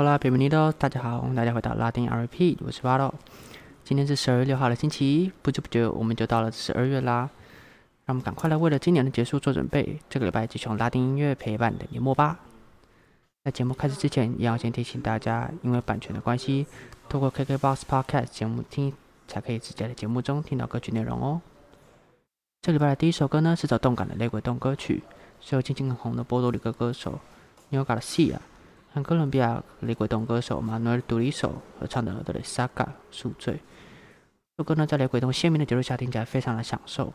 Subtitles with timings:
[0.00, 3.14] 好啦，朋友们，大家好，欢迎大家回到拉丁 RP，我是巴洛。
[3.84, 7.28] 今天是十二月六号的星期一，不知不觉我们就到了十二月啦。
[8.06, 10.00] 让我们赶快来为了今年的结束做准备。
[10.08, 12.38] 这个礼拜继续用拉丁音乐陪伴的年末吧。
[13.44, 16.66] 在节目开始之前，也要先提醒大家，因为版权的关系，
[17.06, 18.94] 透过 KKBOX Podcast 节目听，
[19.28, 21.42] 才可以直接在节目中听到歌曲内容哦。
[22.62, 25.02] 这礼拜的第一首歌呢，是走动感的雷鬼动歌曲，
[25.42, 27.20] 是由近近很红的波多黎各歌手
[27.68, 28.38] New Garcia。
[28.92, 33.54] 和哥伦比亚雷鬼动歌手马努尔·杜里索合唱的《德雷萨嘎宿醉》。
[33.56, 33.62] 这
[34.58, 37.06] 首歌呢，在雷鬼动鲜明的节奏下听起来非常的享受，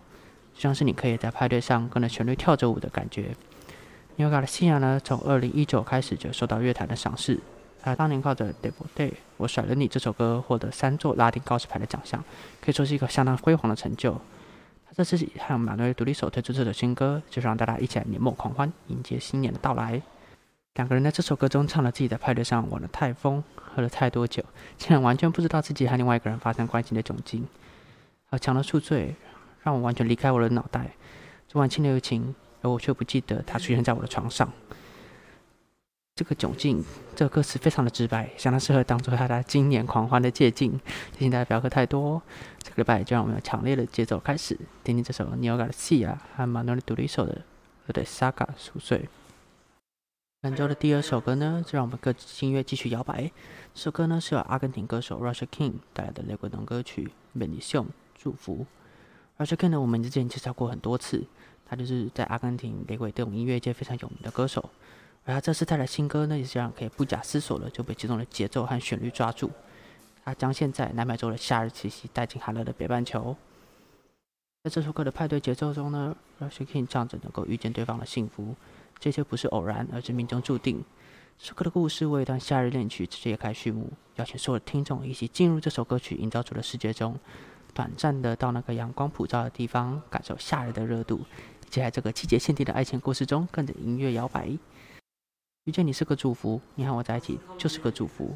[0.54, 3.36] 就像是你可以在派对上跟着旋律跳着舞的感觉。
[4.16, 7.38] 纽卡的信仰呢，从二零一九开始就受到乐坛的赏识。
[7.82, 12.24] 他当年靠着《Devil Day》我甩了你这首歌获得三座拉丁告示牌的奖项，
[12.62, 14.14] 可以说是一个相当辉煌的成就。
[14.86, 20.02] 他这次和马努尔·杜里索推出这首新歌，就是让大家一起来年末狂欢，迎接新年的到来。
[20.76, 24.44] 两个人在这首歌中唱了自己在派对上玩的太疯，喝了太多酒，
[24.78, 27.48] 竟然完全不知道自己和另外一个人发生关系的窘境，
[28.30, 29.16] 好强的宿醉，
[29.64, 30.92] 让我完全离开我的脑袋。
[31.48, 34.52] 昨晚亲了又亲，而我却不记得他出现在我的床上。
[36.14, 36.84] 这个窘境，
[37.16, 40.78] 这个歌词非常的直白，相当适合当做他的今年狂欢的借镜。
[41.14, 42.22] 提醒大家不要喝太多。
[42.62, 47.42] 这个礼拜就让我们用强烈的节奏开始，听听这首 Neo Garcia 和 Manuel Duriso 的
[47.94, 49.00] 《The Saga 宿醉》。
[50.46, 53.24] 本周的第二首歌呢，就让我们各自音乐继续摇摆。
[53.74, 58.64] 这首歌呢是由阿根廷歌手 Russia King 带来的雷鬼动歌曲《Bendición 祝福》。
[59.44, 61.24] Russia King 呢，我们之前介绍过很多次，
[61.66, 64.70] 他就是在阿根廷雷鬼这种音乐界非常有名的歌手。
[65.24, 69.50] 而他这次带来新歌呢，也是让可以不假思索的就被其中的节奏和旋律抓住。
[70.24, 73.36] 他将现在南美洲的夏日气息带进寒冷的北半球。
[74.64, 78.54] 在这首歌的派对节奏中呢，Russia King 唱着能够遇见对方的幸福。
[79.00, 80.84] 这些不是偶然，而是命中注定。
[81.38, 87.18] 这首歌的故事为一段夏日恋曲揭开序幕，邀请所有的听众一起进入这首歌曲营造出的世界中，
[87.74, 91.20] 短暂的到那个阳光普照的地方，感受夏日的热度，
[91.66, 94.48] 以及在这个季节限定的爱情故事中，跟着音乐摇摆。
[95.66, 98.36] 遇见你是个祝福，你和我在一起就是个祝福。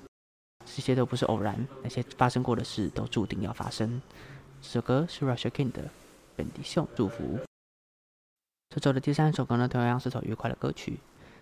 [0.66, 4.02] 这些都不是偶然，那些发生过的事都注定要发生。
[4.62, 5.84] 这首歌是 Russia King 的
[6.36, 7.24] 《本地秀祝福》。
[8.72, 11.00] 这周的第三首歌呢，同样是首愉快的歌曲。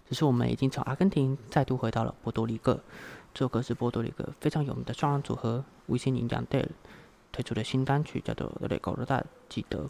[0.08, 2.80] 只是我们已经从阿根廷再度回到了波多黎各。
[3.34, 6.70] 这首歌是波多黎各非常有名的双人组合维斯尼杨戴尔
[7.34, 9.84] 推出的新单曲，叫做《雷狗罗大记得》。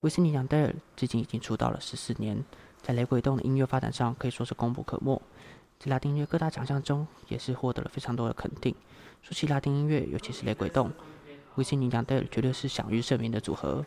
[0.00, 2.44] 维斯尼杨戴尔至今已经出道了十四年，
[2.82, 5.22] 在雷鬼动的音乐发展上可以说是功不可没。
[5.78, 8.74] 在拉丁音乐各大奖项中，也是获得了非常多的肯定。
[9.22, 10.90] 说起拉丁音乐，尤其是雷鬼动，
[11.54, 13.86] 维斯尼杨戴尔绝对是享誉盛名的组合。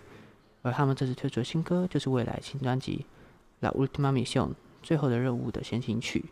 [0.65, 3.05] 而他们这次推出的新歌，就是未来新专辑
[3.63, 4.47] 《La Ultima Mission》
[4.81, 6.25] 最后的任务的先行曲。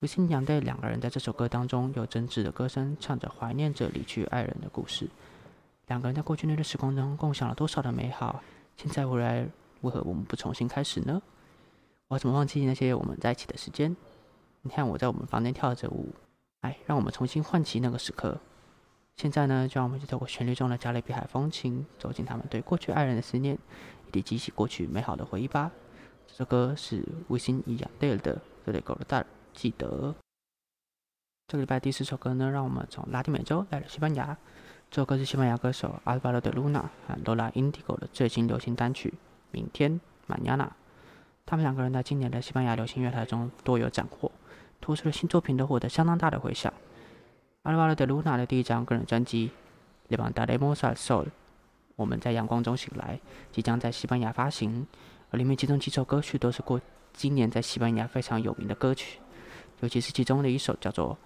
[0.00, 5.06] 维新娘的两个人在这首歌当中，用真挚的歌声唱着怀念着离去爱人的故事。
[5.88, 8.42] 两个人在过去那段时光中共享了多少的美好？
[8.78, 9.46] 现在回来，
[9.82, 11.20] 为何我们不重新开始呢？
[12.08, 13.94] 我怎么忘记那些我们在一起的时间？
[14.62, 16.14] 你看我在我们房间跳着舞，
[16.62, 18.40] 哎，让我们重新唤起那个时刻。
[19.16, 23.56] 现在呢，就让我们去透过旋律中的加勒比海风情，走进他们对过去爱人的思念，
[24.08, 25.70] 以及激起过去美好的回忆吧。
[26.26, 28.34] 这首歌是维新伊亚戴尔的
[28.66, 29.88] 《热泪狗的大记得》。
[31.48, 34.36] 这个礼拜第四首歌呢，让我们从拉丁美洲来到西班牙。
[34.90, 39.08] 这首歌是西班牙歌手阿尔巴罗德鲁纳和罗拉· g o 的最新流行单曲
[39.50, 39.98] 《明天》
[40.32, 40.68] （Mañana）。
[41.46, 44.30] 他们两个人在今年的西班牙流行乐坛中多有斩获，
[44.80, 46.70] 推出的新作品都获得相当大的回响。
[47.66, 49.50] 阿尔瓦罗德鲁纳的第一张个人专辑
[50.16, 51.24] 《Le Bandemos al Sol》，
[51.96, 53.18] 我们在阳光中醒来，
[53.50, 54.86] 即将在西班牙发行。
[55.32, 56.80] 而里面其中几首歌曲都是过
[57.12, 59.18] 今年在西班牙非常有名的歌曲，
[59.80, 61.18] 尤其是其中的一首叫做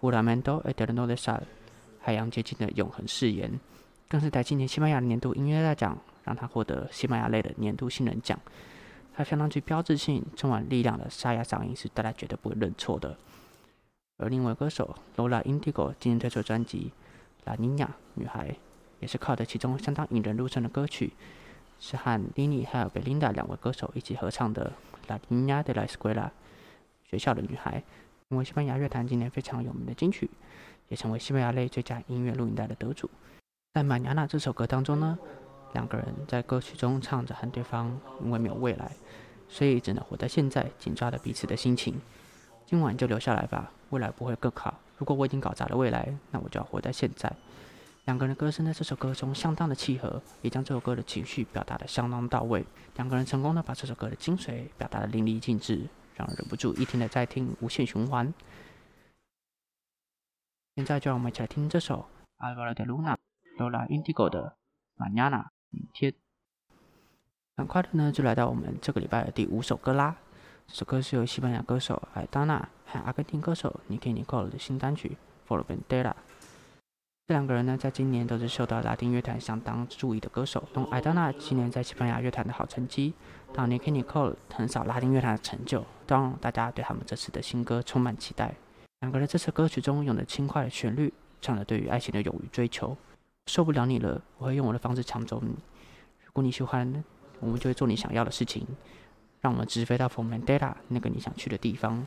[0.06, 1.16] 《Juramento Eterno de》
[2.02, 3.58] （海洋接近的永恒誓言），
[4.10, 8.38] 更是在今年西班牙的年度音乐大奖让他获得西班牙类的年度新人奖。
[9.16, 13.16] 他相当具标志性、充满力量的沙哑嗓音是大家绝对不会认错的。
[14.18, 16.92] 而另外歌手 Lola Indigo 今年推出专辑
[17.48, 18.56] 《La Niña》女孩，
[18.98, 21.12] 也是靠着其中相当引人入胜的歌曲，
[21.78, 24.72] 是和 Lini 还有 Belinda 两位歌手一起合唱的
[25.08, 26.24] 《La Niña de la Escuela》
[27.08, 27.84] 学校的女孩，
[28.28, 30.28] 成为西班牙乐坛今年非常有名的金曲，
[30.88, 33.08] 也成为西班牙类最佳音乐录影带的得主。
[33.74, 35.16] 在《玛尼亚娜》这首歌当中呢，
[35.74, 38.90] 两个人在歌曲中唱着和对方因为没有未来，
[39.48, 41.94] 所以只能活在现在，紧抓着彼此的心情。
[42.68, 44.78] 今晚就留下来吧，未来不会更好。
[44.98, 47.34] 如果我已经搞砸了未来，那我就要活在现在。
[48.04, 52.62] 两个人歌声在这首歌中相当的契合，也将这首歌的情绪表达的相当到位。
[52.96, 58.34] 两个人成功的把这首歌的精髓表达的淋漓尽致，让人忍不住一听的再听，无限循环。
[60.74, 62.04] 现在就让我们一起来听这首
[62.36, 63.16] Alvaro de Luna
[63.58, 64.58] Lola Indigo 的
[64.98, 66.12] Mañana 明天。
[67.56, 70.18] 很快的呢，就来到我们这个礼拜的第五首歌啦。
[70.70, 75.16] 这首歌是由西班牙歌手艾达娜和阿根廷歌手尼克尼科的新单曲
[75.50, 76.10] 《For Bandera》。
[77.26, 80.62] 这两个人呢，在今年都是受到拉丁乐坛相当注意的歌手。
[80.74, 83.14] 从艾达娜今年在西班牙乐坛的好成绩，
[83.54, 88.54] 到尼克尼科横扫拉丁乐坛的成就，都让大家对他们这次的新歌充满期待。
[89.00, 91.10] 两个人这次歌曲中用的轻快的旋律，
[91.40, 92.94] 唱了对于爱情的勇于追求。
[93.46, 95.56] 受不了你了，我会用我的方式抢走你。
[96.26, 97.02] 如果你喜欢，
[97.40, 98.66] 我们就会做你想要的事情。
[99.48, 102.04] 让我们直飞到 For Mandela 那个你想去的地方。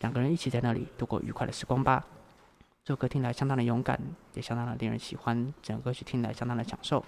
[0.00, 2.04] 两个人一起在那里度过愉快的时光吧。
[2.84, 4.00] 这首歌听来相当的勇敢，
[4.32, 5.54] 也相当的令人喜欢。
[5.62, 7.04] 整个歌曲听来相当的享受。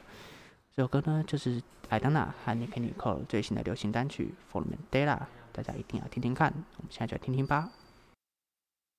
[0.76, 5.19] 这首歌呢，就是艾当娜和 Nick Nicole 最新的流行单曲 For Mandela，
[5.50, 6.52] 大家一定要听听看。
[6.76, 7.70] 我们现在就来听听吧。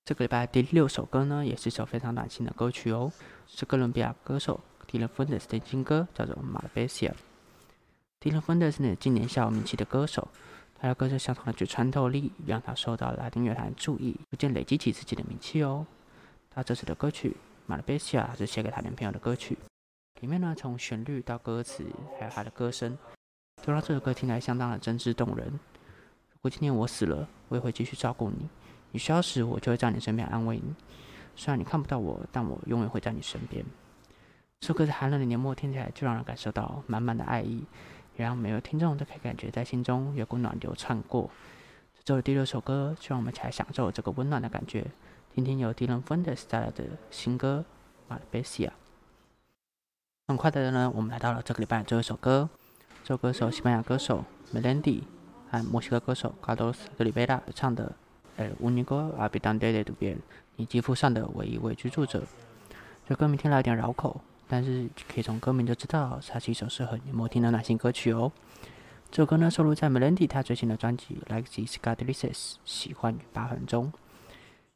[0.04, 3.10] 这个礼拜第六首歌呢，也是一首非常暖心的歌曲哦，
[3.46, 4.60] 是哥伦比亚歌手
[4.90, 7.12] Dylan Fuentes 的新歌，叫做《马贝西亚》。
[8.20, 10.26] Dylan Fuentes 是今年小有名气的歌手，
[10.74, 15.86] 他的歌声相当的具穿透力，让他受到拉丁乐坛注意，逐渐累积起自己的名气哦。
[16.50, 17.30] 他这次的歌曲
[17.66, 19.56] 《马贝西亚》是写给他男朋友的歌曲，
[20.20, 21.84] 里面呢从旋律到歌词，
[22.18, 22.98] 还有他的歌声，
[23.64, 25.46] 都让这首歌听来相当的真挚动人。
[25.48, 28.48] 如果今天我死了，我也会继续照顾你。
[28.90, 30.74] 你需要时，我就会在你身边安慰你。
[31.36, 33.64] 虽然你看不到我，但我永远会在你身边。
[34.58, 37.62] 这首歌在寒冷的年末听起来就让人感受到满满的爱意，
[38.18, 41.30] 也让每位听众都可以感觉在心中有股暖流窜过。
[41.96, 44.84] 这周的第六首歌，就让我们一起来享受这个温暖的感觉，
[45.32, 47.64] 听听由 Dylan Fuentes 带来的新歌
[48.08, 48.70] 《马贝西亚》。
[50.26, 52.50] 很快的呢，我们来到了这个礼拜的最后一首歌。
[53.04, 55.02] 这首歌手西班牙歌手 Melendi
[55.50, 57.94] 和墨西哥歌手 Carlos de Rivera 唱的。
[58.36, 60.18] 哎，乌尼哥阿比当爹爹渡边，
[60.56, 62.22] 你肌肤上的唯一位居住者。
[63.08, 68.32] 这歌名听来有点绕口，但是可以从歌名就知道，它是一首适合你摩听的暖心歌曲哦。
[69.10, 72.32] 这首歌呢，收录在 Melendi 他最新的专辑《Like This God Delicious》
[72.64, 73.92] 喜欢与八分钟。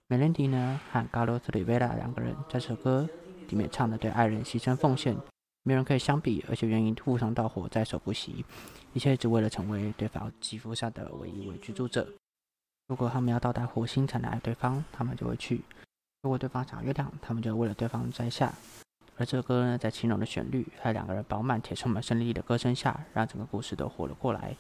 [0.08, 3.08] Melendi 呢和 Carlos Rivera 两个人在这首歌
[3.48, 5.16] 里面唱的对爱人牺牲奉献，
[5.62, 8.44] 没人可以相比，而且愿意赴汤蹈火在所不惜，
[8.92, 12.06] 一切只为了成为对方肌肤下的唯一位居住者。
[12.88, 15.60] 如果他们要到达火星才能爱对方，他们就会去；
[16.22, 18.52] 如果对方想要月亮，他们就为了对方摘下。
[19.18, 24.56] 而这首歌呢，在轻柔的旋律还有两个人饱满且充满生命力的歌声下，让整个故事都活了过来。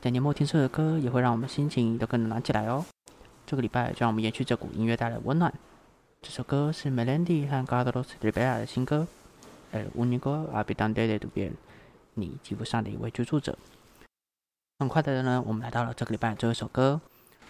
[0.00, 2.84] 在年末听这首歌，也会让我们心情都更暖起来哦。
[3.44, 5.52] 这个礼拜就让我们延续这股音乐带来温暖。
[6.20, 9.06] 这首歌是 Melendi 和 Carlos Rivera 的新歌，
[9.76, 11.50] 《El Único Habitante de Tu Piel》，
[12.14, 13.58] 你肌肤上的一位居住者。
[14.78, 17.00] 很快的呢，我们来到了这个礼拜的最后一首歌。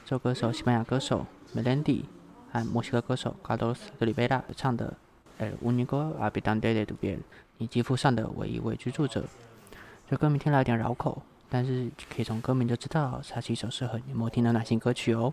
[0.04, 2.04] 这首歌手西班牙歌手 Melendi
[2.50, 4.96] 和墨西哥歌手 Carlos Rivera 唱的
[5.38, 7.16] 《El Único Habitante de Tu Piel》，
[7.58, 9.24] 你肌肤上的唯一位居住者。
[10.08, 15.32] 这歌名听来有点绕口，但是可以从歌名就知道，它是一首适合你摩听的暖心歌曲哦。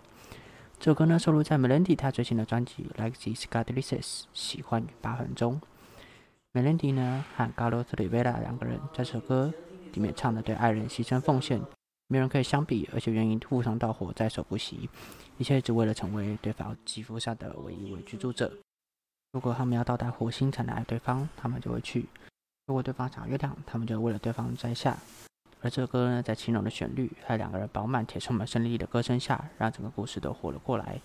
[0.79, 5.59] 这首歌呢，收录在 Melendi 他最新的专辑《Like This God Delicious》喜欢与八分钟。
[6.53, 9.53] Melendi 呢和 Carlos Rivera 两个人在这首歌
[9.93, 11.61] 里面唱的对爱人牺牲奉献。
[12.07, 14.89] 没人可以相比，而且愿意赴汤蹈火在所不惜，
[15.37, 18.51] 一切只为了成为对方肌肤上的唯一位居住者。
[19.31, 22.01] 如果他们要到达火星才能爱对方，他们就会去；
[22.65, 24.97] 如果对方想要月亮，他们就为了对方摘下。
[25.61, 30.99] 而这首歌呢，在轻柔的旋律和两个人饱满且充满生命力的歌声下，让整个故事都活了过来。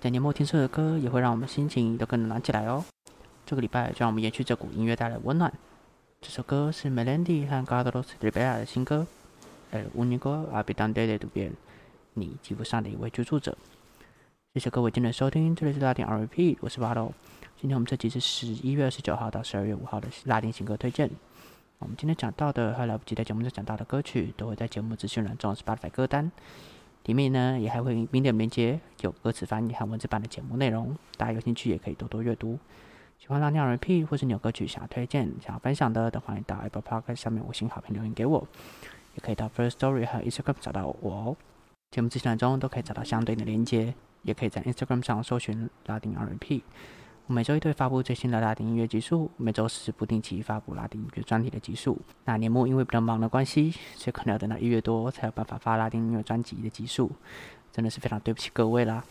[0.00, 2.84] 在年末听这首歌，也会让我们心情都更暖起来哦。
[3.46, 5.52] 这个礼拜就让我们延续这股音乐带来温暖。
[6.20, 9.06] 这首歌是 Melendi 和 Carlos Rivera 的新歌。
[9.70, 11.52] 呃，乌尼哥阿比当爹爹渡边，
[12.14, 13.56] 你肌肤上的一位居住者。
[14.54, 17.12] 谢谢各位今天的收听，这里是拉丁 R V P，我是巴豆。
[17.64, 21.10] 今天我们这集是十一月二十九号到十二月五号的拉丁情歌推荐。
[21.78, 26.30] 我们今天讲到的还来不及在节目中讲到的歌曲，都会在节目资讯栏中 Spotify 歌单
[27.04, 30.94] 里面呢，也还会明点连接，有歌词翻译和文字版的节目内容。
[31.16, 32.58] 大家有兴趣也可以多多阅读。
[33.18, 38.46] 喜欢拉丁 RP 或是你有歌曲想要推荐、想要分享的，都欢迎到 Apple Podcast 上面五星好评留言给我。
[39.14, 41.36] 也可以到 First Story 和 Instagram 找到我哦。
[41.92, 46.62] 节目资讯栏中都可以找到相对应的连接，也可以在 Instagram 上搜寻拉丁 R&P。
[47.26, 51.98] 我每周一都会发布最新的拉丁音乐集数，每周四不定期发布拉丁音乐专题的集数。
[52.26, 57.10] 那年末因为比较忙的关系，所以可能要等到一月多才有办法发拉丁音乐专辑的集数，
[57.72, 59.02] 真的是非常对不起各位啦。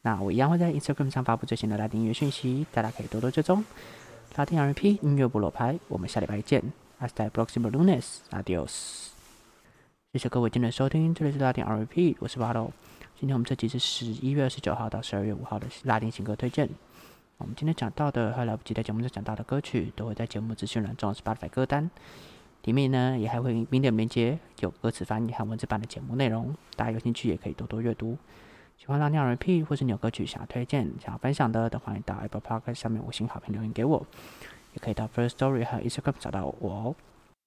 [0.00, 3.62] 那我一样会在 Instagram 上发布最新的拉丁音乐讯息，大家可以多多追踪。
[4.36, 6.62] 拉丁 R&P 音乐部落牌，我们下礼拜见。
[6.98, 9.08] Hasta el próximo lunes，Adios。
[10.14, 12.72] 谢谢各位今天的收听，这里是拉丁 R P，我是巴豆。
[13.18, 16.66] 今天我们这集是十一月二十九号到十二月五号的拉丁情歌推荐。
[17.40, 21.90] 我们今天讲到的还来不及在节目中讲到的歌曲，都会在节目资讯栏中 Spotify 歌单
[22.64, 28.18] 里面呢，也还会明点连接，有歌词翻译和文字版的节目内容，大家有兴趣也可以多多阅读。
[28.76, 34.06] 喜欢拉丁 R&P 或是你有歌曲想要推荐、想要分享的，都欢迎到 Apple Podcast 上面五星好评留言给我，
[34.74, 36.94] 也可以到 First Story 和 Instagram 找到我哦。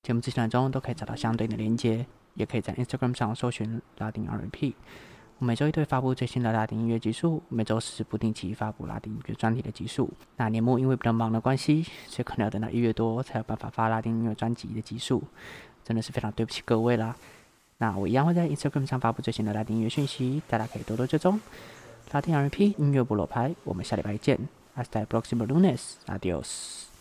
[0.02, 4.76] 节目资讯栏中都可以找到相对应的连接，也可以在 Instagram 上搜寻拉丁 R&P。
[5.44, 10.10] 每周一都会发布最新的拉丁音乐集数，每周四不定期发布拉丁音乐专题的集数。
[10.38, 15.22] 那年末因为比较忙的关系，所以可能要等到一月多才有办法发拉丁音乐专辑的集数，
[15.84, 17.16] 真的是非常对不起各位啦。
[17.78, 21.40] 那我一样会在 Instagram 上发布最新的拉丁音乐讯息，大家可以多多追踪。
[22.12, 24.40] 拉丁 R&P 音乐部落牌，我们下礼拜见。
[24.78, 26.93] Hasta el próximo lunes，Adiós。